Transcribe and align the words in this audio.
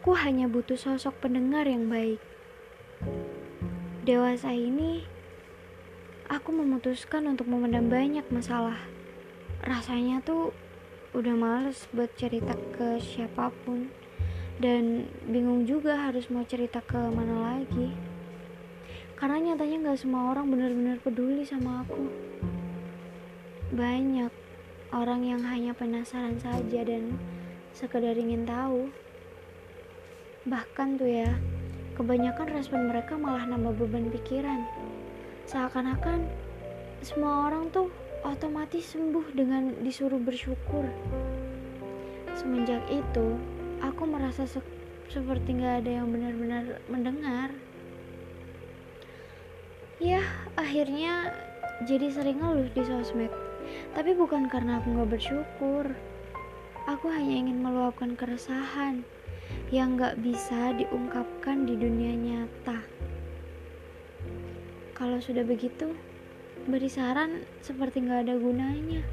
Aku 0.00 0.16
hanya 0.16 0.48
butuh 0.48 0.80
sosok 0.80 1.28
pendengar 1.28 1.68
yang 1.68 1.92
baik. 1.92 2.16
Dewasa 4.08 4.48
ini, 4.48 5.04
aku 6.24 6.56
memutuskan 6.56 7.28
untuk 7.28 7.44
memendam 7.52 7.92
banyak 7.92 8.24
masalah. 8.32 8.80
Rasanya 9.60 10.24
tuh 10.24 10.56
udah 11.12 11.36
males 11.36 11.84
buat 11.92 12.08
cerita 12.16 12.56
ke 12.72 12.96
siapa 12.96 13.52
pun. 13.68 13.92
Dan 14.56 15.04
bingung 15.28 15.68
juga 15.68 16.08
harus 16.08 16.32
mau 16.32 16.48
cerita 16.48 16.80
ke 16.80 16.96
mana 16.96 17.60
lagi. 17.60 17.92
Karena 19.20 19.52
nyatanya 19.52 19.92
gak 19.92 20.00
semua 20.00 20.32
orang 20.32 20.48
benar-benar 20.48 20.96
peduli 21.04 21.44
sama 21.44 21.84
aku. 21.84 22.08
Banyak 23.76 24.32
orang 24.96 25.28
yang 25.28 25.44
hanya 25.44 25.76
penasaran 25.76 26.40
saja 26.40 26.88
dan 26.88 27.20
sekedar 27.76 28.16
ingin 28.16 28.48
tahu. 28.48 28.88
Bahkan 30.48 30.96
tuh 30.96 31.04
ya, 31.04 31.28
kebanyakan 32.00 32.48
respon 32.56 32.88
mereka 32.88 33.12
malah 33.12 33.44
nambah 33.44 33.76
beban 33.76 34.08
pikiran. 34.08 34.64
Seakan-akan 35.44 36.24
semua 37.04 37.52
orang 37.52 37.68
tuh 37.68 37.92
otomatis 38.24 38.88
sembuh 38.88 39.36
dengan 39.36 39.76
disuruh 39.84 40.16
bersyukur. 40.16 40.88
Semenjak 42.32 42.80
itu, 42.88 43.36
aku 43.84 44.08
merasa 44.08 44.48
se 44.48 44.64
seperti 45.12 45.60
gak 45.60 45.84
ada 45.84 46.00
yang 46.00 46.08
benar-benar 46.08 46.80
mendengar. 46.88 47.52
Ya, 50.00 50.24
akhirnya 50.56 51.36
jadi 51.84 52.08
sering 52.08 52.40
ngeluh 52.40 52.72
di 52.72 52.80
sosmed. 52.80 53.28
Tapi 53.92 54.16
bukan 54.16 54.48
karena 54.48 54.80
aku 54.80 55.04
gak 55.04 55.20
bersyukur. 55.20 55.84
Aku 56.88 57.12
hanya 57.12 57.44
ingin 57.44 57.60
meluapkan 57.60 58.16
keresahan 58.16 59.04
yang 59.70 59.94
gak 59.94 60.18
bisa 60.18 60.74
diungkapkan 60.74 61.62
di 61.62 61.78
dunia 61.78 62.10
nyata. 62.10 62.82
Kalau 64.98 65.22
sudah 65.22 65.46
begitu, 65.46 65.94
beri 66.66 66.90
saran 66.90 67.46
seperti 67.62 68.02
gak 68.02 68.26
ada 68.26 68.34
gunanya. 68.34 69.06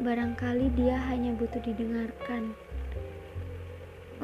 Barangkali 0.00 0.72
dia 0.72 0.96
hanya 1.12 1.36
butuh 1.36 1.60
didengarkan 1.60 2.56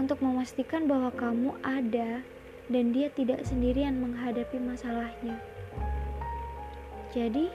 untuk 0.00 0.24
memastikan 0.24 0.88
bahwa 0.88 1.12
kamu 1.12 1.60
ada 1.60 2.24
dan 2.72 2.96
dia 2.96 3.12
tidak 3.12 3.44
sendirian 3.44 4.00
menghadapi 4.00 4.56
masalahnya. 4.56 5.36
Jadi, 7.12 7.52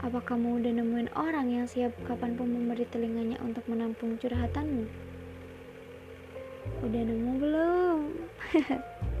apa 0.00 0.24
kamu 0.24 0.64
udah 0.64 0.72
nemuin 0.80 1.10
orang 1.12 1.52
yang 1.52 1.68
siap 1.68 1.92
kapan 2.08 2.40
pun 2.40 2.48
memberi 2.48 2.88
telinganya 2.88 3.36
untuk 3.44 3.68
menampung 3.68 4.16
curhatanmu? 4.16 5.11
Udah 6.82 7.02
nemu 7.02 7.32
belum? 7.38 7.98